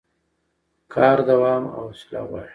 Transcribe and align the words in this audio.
کار 0.93 1.17
دوام 1.29 1.63
او 1.75 1.83
حوصله 1.91 2.19
غواړي 2.29 2.49